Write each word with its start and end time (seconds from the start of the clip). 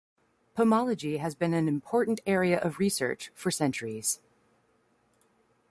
Pomology 0.57 1.19
has 1.19 1.35
been 1.35 1.53
an 1.53 1.67
important 1.67 2.21
area 2.25 2.59
of 2.59 2.79
research 2.79 3.29
for 3.35 3.51
centuries. 3.51 4.19